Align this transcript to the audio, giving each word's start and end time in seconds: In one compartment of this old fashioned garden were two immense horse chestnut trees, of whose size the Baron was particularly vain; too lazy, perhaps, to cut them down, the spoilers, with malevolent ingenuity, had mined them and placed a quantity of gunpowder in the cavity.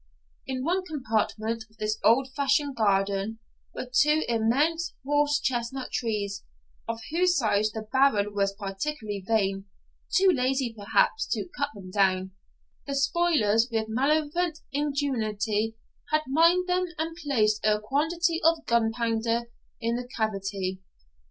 In 0.47 0.63
one 0.63 0.83
compartment 0.83 1.65
of 1.69 1.77
this 1.77 1.99
old 2.03 2.33
fashioned 2.35 2.75
garden 2.75 3.37
were 3.75 3.85
two 3.85 4.23
immense 4.27 4.95
horse 5.05 5.39
chestnut 5.39 5.91
trees, 5.91 6.43
of 6.87 7.01
whose 7.11 7.37
size 7.37 7.69
the 7.69 7.83
Baron 7.83 8.33
was 8.33 8.51
particularly 8.55 9.23
vain; 9.23 9.65
too 10.11 10.31
lazy, 10.33 10.73
perhaps, 10.75 11.27
to 11.33 11.47
cut 11.55 11.69
them 11.75 11.91
down, 11.91 12.31
the 12.87 12.95
spoilers, 12.95 13.69
with 13.71 13.89
malevolent 13.89 14.57
ingenuity, 14.71 15.75
had 16.11 16.21
mined 16.27 16.67
them 16.67 16.85
and 16.97 17.15
placed 17.17 17.63
a 17.63 17.79
quantity 17.79 18.41
of 18.43 18.65
gunpowder 18.65 19.51
in 19.79 19.97
the 19.97 20.07
cavity. 20.17 20.81